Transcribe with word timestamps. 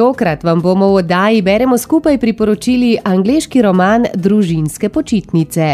Tokrat 0.00 0.44
vam 0.44 0.62
bomo 0.64 0.86
v 0.88 0.94
oddaji 1.02 1.42
Beremo 1.42 1.76
skupaj 1.78 2.16
priporočili 2.18 2.94
angliški 3.04 3.60
roman 3.62 4.06
Družinske 4.14 4.88
počitnice. 4.88 5.66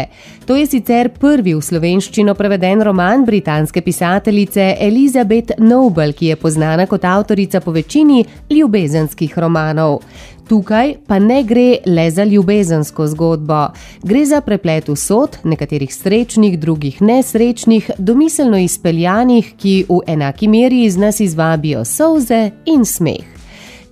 To 0.45 0.55
je 0.55 0.65
sicer 0.67 1.07
prvi 1.15 1.53
v 1.55 1.61
slovenščino 1.63 2.33
preveden 2.35 2.83
roman 2.83 3.23
britanske 3.25 3.79
pisateljice 3.81 4.65
Elizabeth 4.83 5.55
Noble, 5.63 6.11
ki 6.11 6.33
je 6.33 6.37
znana 6.43 6.85
kot 6.91 7.05
avtorica 7.05 7.61
po 7.61 7.71
večini 7.71 8.25
ljubezenskih 8.49 9.37
romanov. 9.39 10.01
Tukaj 10.49 10.93
pa 11.07 11.19
ne 11.19 11.39
gre 11.43 11.77
le 11.85 12.09
za 12.11 12.23
ljubezensko 12.23 13.07
zgodbo. 13.07 13.61
Gre 14.03 14.25
za 14.25 14.41
preplet 14.41 14.89
usod, 14.89 15.39
nekaterih 15.43 15.95
srečnih, 15.95 16.59
drugih 16.59 17.01
nesrečnih, 17.01 17.91
domiselno 17.97 18.57
izpeljanih, 18.57 19.55
ki 19.55 19.85
v 19.87 20.03
enaki 20.07 20.51
meri 20.51 20.83
iz 20.83 20.97
nas 20.97 21.19
izvabijo 21.19 21.85
solze 21.85 22.51
in 22.65 22.85
smeh. 22.85 23.36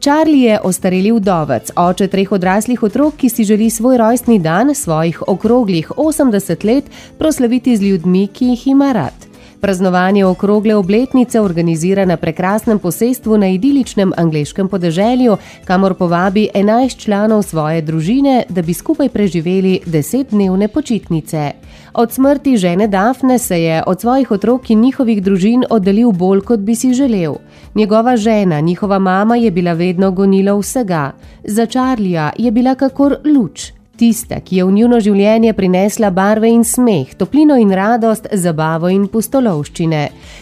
Charlie 0.05 0.41
je 0.45 0.59
ostareli 0.62 1.09
vdovec, 1.12 1.72
oče 1.76 2.05
treh 2.14 2.32
odraslih 2.32 2.84
otrok, 2.86 3.16
ki 3.18 3.30
si 3.30 3.44
želi 3.44 3.72
svoj 3.73 3.98
rojstni 3.98 4.38
dan, 4.40 4.76
svojih 4.76 5.23
okroglih 5.28 5.90
80 5.98 6.66
let, 6.66 6.91
proslaviti 7.18 7.78
z 7.78 7.81
ljudmi, 7.81 8.28
ki 8.28 8.52
jih 8.54 8.68
ima 8.68 8.91
rad. 8.94 9.24
Praznovanje 9.65 10.25
okrogle 10.25 10.75
obletnice 10.75 11.41
organizira 11.41 12.05
na 12.05 12.17
prekrasnem 12.17 12.79
posestvu 12.79 13.37
na 13.37 13.47
idiličnem 13.47 14.11
angleškem 14.17 14.67
podeželju, 14.69 15.38
kamor 15.65 15.93
povabi 15.93 16.49
11 16.53 16.97
članov 16.97 17.41
svoje 17.43 17.81
družine, 17.81 18.43
da 18.49 18.61
bi 18.61 18.73
skupaj 18.73 19.09
preživeli 19.09 19.79
desetdnevne 19.85 20.67
počitnice. 20.67 21.51
Od 21.93 22.11
smrti 22.11 22.57
žene 22.57 22.88
Dafne 22.88 23.39
se 23.39 23.61
je 23.61 23.83
od 23.88 24.02
svojih 24.02 24.31
otrok 24.31 24.69
in 24.69 24.81
njihovih 24.81 25.23
družin 25.23 25.66
oddaljil 25.69 26.11
bolj, 26.11 26.41
kot 26.41 26.59
bi 26.59 26.75
si 26.75 26.94
želel. 26.94 27.35
Njegova 27.75 28.17
žena, 28.17 28.59
njihova 28.59 29.00
mama, 29.00 29.35
je 29.35 29.52
bila 29.52 29.73
vedno 29.73 30.11
gonila 30.11 30.59
vsega. 30.59 31.11
Za 31.44 31.66
Čarlija 31.66 32.31
je 32.38 32.52
bila 32.52 32.75
kakor 32.75 33.17
luč. 33.25 33.75
Tista, 33.95 34.41
ki 34.43 34.57
je 34.57 34.63
v 34.67 34.71
njuno 34.75 34.97
življenje 34.99 35.53
prinesla 35.55 36.09
barve 36.11 36.49
in 36.51 36.65
smeh, 36.67 37.13
toplino 37.15 37.55
in 37.55 37.69
radost, 37.71 38.27
zabavo 38.27 38.89
in 38.91 39.05
pustolovščine. 39.07 40.01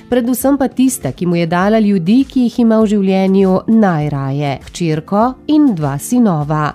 Predvsem 0.10 0.58
pa 0.58 0.72
tista, 0.74 1.12
ki 1.14 1.28
mu 1.30 1.38
je 1.38 1.46
dala 1.46 1.78
ljudi, 1.80 2.24
ki 2.26 2.48
jih 2.48 2.64
ima 2.66 2.80
v 2.82 2.90
življenju 2.96 3.60
najraje: 3.70 4.56
hčerko 4.66 5.28
in 5.54 5.76
dva 5.78 6.00
sinova. 6.02 6.72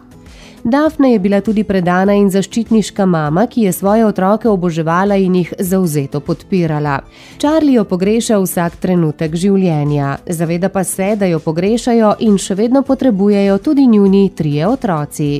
Dafne 0.62 1.12
je 1.12 1.18
bila 1.18 1.40
tudi 1.40 1.64
predana 1.64 2.14
in 2.14 2.30
zaščitniška 2.30 3.06
mama, 3.06 3.46
ki 3.50 3.66
je 3.66 3.72
svoje 3.72 4.06
otroke 4.06 4.48
oboževala 4.48 5.16
in 5.18 5.34
jih 5.34 5.52
zauzeto 5.58 6.20
podpirala. 6.20 7.00
Charlie 7.38 7.74
jo 7.74 7.84
pogreša 7.90 8.38
vsak 8.38 8.78
trenutek 8.78 9.34
življenja, 9.34 10.18
zaveda 10.26 10.68
pa 10.68 10.84
se, 10.84 11.16
da 11.16 11.26
jo 11.26 11.42
pogrešajo 11.42 12.16
in 12.20 12.38
še 12.38 12.54
vedno 12.54 12.82
potrebujejo 12.82 13.58
tudi 13.58 13.86
njuni 13.86 14.28
trije 14.30 14.66
otroci. 14.66 15.30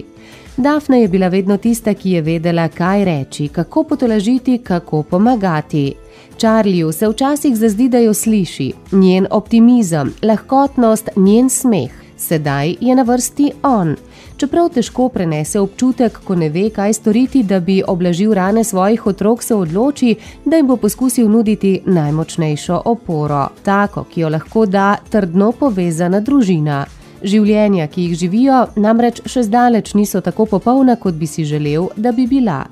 Dafna 0.59 0.97
je 0.97 1.09
bila 1.09 1.29
vedno 1.29 1.57
tista, 1.57 1.95
ki 1.95 2.11
je 2.11 2.23
vedela, 2.23 2.69
kaj 2.69 3.05
reči, 3.05 3.49
kako 3.49 3.85
potolažiti, 3.85 4.59
kako 4.59 5.03
pomagati. 5.03 5.95
Charliju 6.39 6.93
se 6.93 7.09
včasih 7.09 7.57
zazdi, 7.57 7.89
da 7.89 7.99
jo 7.99 8.15
sliši, 8.15 8.73
njen 8.93 9.27
optimizem, 9.31 10.13
lahkotnost, 10.23 11.09
njen 11.17 11.51
smeh. 11.51 11.91
Sedaj 12.17 12.75
je 12.81 12.95
na 12.95 13.03
vrsti 13.03 13.53
on. 13.63 13.97
Čeprav 14.37 14.69
težko 14.69 15.09
prenese 15.09 15.61
občutek, 15.61 16.19
ko 16.25 16.35
ne 16.35 16.49
ve, 16.49 16.71
kaj 16.71 16.93
storiti, 16.93 17.43
da 17.43 17.61
bi 17.61 17.83
oblažil 17.87 18.35
rane 18.35 18.65
svojih 18.65 19.07
otrok, 19.07 19.43
se 19.43 19.55
odloči, 19.55 20.15
da 20.45 20.57
jim 20.57 20.67
bo 20.67 20.77
poskusil 20.77 21.31
nuditi 21.31 21.81
najmočnejšo 21.87 22.83
oporo, 22.85 23.49
tako, 23.63 24.05
ki 24.05 24.21
jo 24.21 24.29
lahko 24.29 24.67
da 24.67 24.97
trdno 25.11 25.53
povezana 25.53 26.21
družina. 26.21 26.87
Življenja, 27.23 27.89
ki 27.91 28.09
jih 28.09 28.19
živijo, 28.19 28.59
namreč 28.79 29.23
še 29.27 29.43
zdaleč 29.49 29.95
niso 29.99 30.21
tako 30.23 30.47
popolna, 30.47 30.95
kot 30.97 31.19
bi 31.19 31.27
si 31.27 31.45
želel, 31.45 31.89
da 31.97 32.13
bi 32.13 32.29
bila. 32.31 32.65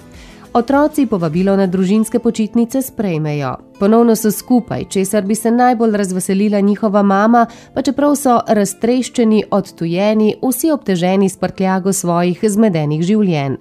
Otroci 0.57 1.05
povabilo 1.07 1.53
na 1.59 1.67
družinske 1.67 2.17
počitnice 2.23 2.81
sprejmejo. 2.83 3.51
Ponovno 3.77 4.15
so 4.17 4.31
skupaj, 4.33 4.87
česar 4.89 5.27
bi 5.27 5.35
se 5.35 5.51
najbolj 5.51 5.97
razveselila 6.01 6.61
njihova 6.61 7.03
mama, 7.03 7.47
pa 7.75 7.83
čeprav 7.83 8.15
so 8.17 8.39
raztreščeni, 8.49 9.43
odtujeni, 9.51 10.37
vsi 10.41 10.71
obteženi 10.73 11.29
s 11.29 11.37
prtljago 11.37 11.93
svojih 11.93 12.41
zmedenih 12.41 13.03
življenj. 13.05 13.59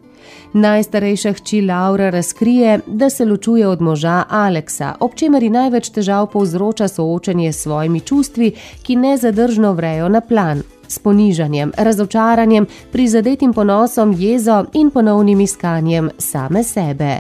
Najstarejša 0.54 1.34
hči 1.34 1.60
Laura 1.62 2.10
razkrije, 2.10 2.80
da 2.88 3.10
se 3.10 3.26
ločuje 3.26 3.68
od 3.68 3.82
moža 3.82 4.24
Aleksa, 4.30 4.94
ob 5.00 5.16
čemer 5.16 5.44
ji 5.44 5.50
največ 5.50 5.90
težav 5.90 6.30
povzroča 6.32 6.88
soočanje 6.88 7.52
s 7.52 7.66
svojimi 7.68 8.00
čustvi, 8.00 8.54
ki 8.84 8.96
nezadržno 8.96 9.74
vrejo 9.74 10.10
na 10.10 10.22
plan 10.22 10.64
s 10.88 11.00
ponižanjem, 11.00 11.72
razočaranjem, 11.78 12.68
prizadetim 12.92 13.54
ponosom, 13.54 14.16
jezo 14.18 14.66
in 14.74 14.90
ponovnim 14.90 15.42
iskanjem 15.42 16.10
same 16.18 16.64
sebe. 16.64 17.20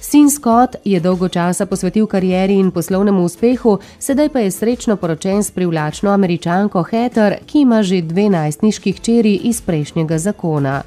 Sin 0.00 0.30
Scott 0.30 0.76
je 0.84 1.00
dolgo 1.00 1.28
časa 1.28 1.66
posvetil 1.66 2.06
karieri 2.06 2.58
in 2.60 2.70
poslovnemu 2.70 3.24
uspehu, 3.24 3.78
sedaj 3.98 4.28
pa 4.28 4.40
je 4.40 4.50
srečno 4.50 4.96
poročen 4.96 5.42
s 5.42 5.50
privlačno 5.50 6.10
američanko 6.10 6.82
Heather, 6.82 7.34
ki 7.46 7.60
ima 7.60 7.82
že 7.82 8.02
dve 8.02 8.28
najstniški 8.30 8.92
hčeri 8.92 9.34
iz 9.34 9.60
prejšnjega 9.60 10.18
zakona. 10.18 10.82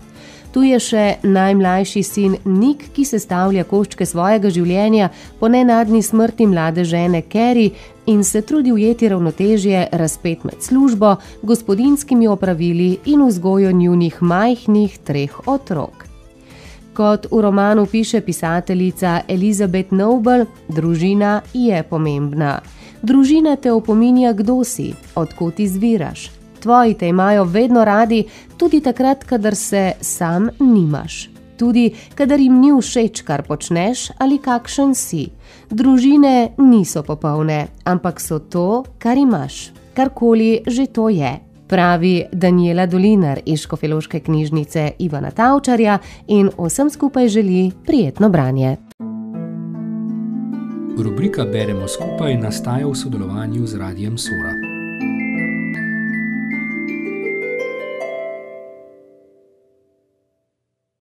Tu 0.53 0.63
je 0.63 0.79
še 0.79 1.05
najmlajši 1.23 2.03
sin 2.03 2.37
Nik, 2.45 2.85
ki 2.95 3.05
sestavlja 3.05 3.65
koščke 3.67 4.05
svojega 4.05 4.49
življenja 4.49 5.09
po 5.39 5.49
nenadni 5.51 6.01
smrti 6.01 6.47
mlade 6.47 6.85
žene 6.85 7.21
Kerry 7.21 7.71
in 8.07 8.23
se 8.23 8.41
trudi 8.41 8.71
ujeti 8.71 9.09
ravnotežje 9.09 9.87
razpet 9.91 10.43
med 10.43 10.55
službo, 10.59 11.15
gospodinskimi 11.41 12.27
opravili 12.27 12.97
in 13.05 13.27
vzgojo 13.27 13.71
njunih 13.71 14.21
majhnih 14.21 14.97
treh 14.97 15.47
otrok. 15.47 16.05
Kot 16.93 17.27
v 17.31 17.41
romanu 17.41 17.85
piše 17.85 18.21
pisateljica 18.21 19.21
Elizabeth 19.27 19.93
Noble, 19.93 20.45
družina 20.67 21.41
je 21.53 21.83
pomembna. 21.83 22.59
Družina 23.01 23.55
te 23.55 23.71
opominja, 23.71 24.33
kdo 24.33 24.63
si, 24.63 24.93
odkot 25.15 25.59
izviraš, 25.59 26.31
tvoji 26.59 26.93
te 26.93 27.07
imajo 27.07 27.43
vedno 27.43 27.85
radi, 27.85 28.23
tudi 28.57 28.81
takrat, 28.81 29.23
kadar 29.23 29.55
se 29.55 29.91
sam 30.01 30.49
nimaš. 30.59 31.36
Tudi, 31.57 31.89
kadar 32.15 32.39
jim 32.39 32.59
ni 32.61 32.71
všeč, 32.71 33.23
kar 33.25 33.43
počneš 33.47 34.11
ali 34.21 34.37
kakšen 34.37 34.93
si. 34.95 35.27
Družine 35.69 36.53
niso 36.57 37.03
popolne, 37.03 37.67
ampak 37.85 38.21
so 38.21 38.39
to, 38.39 38.85
kar 39.01 39.17
imaš, 39.17 39.71
karkoli 39.97 40.61
že 40.67 40.87
to 40.93 41.09
je. 41.09 41.33
Pravi 41.67 42.23
Daniela 42.31 42.85
Dolinar 42.85 43.41
iz 43.45 43.65
Škofeloške 43.65 44.19
knjižnice 44.19 44.91
Ivana 44.99 45.31
Tavčarja 45.31 45.97
in 46.27 46.49
vsem 46.57 46.89
skupaj 46.89 47.27
želi 47.27 47.71
prijetno 47.85 48.29
branje. 48.29 48.77
Rubrika 50.97 51.45
Beremo 51.45 51.87
skupaj 51.87 52.37
nastaja 52.37 52.87
v 52.87 52.95
sodelovanju 52.95 53.67
z 53.67 53.75
Radijem 53.77 54.17
Sora. 54.17 54.66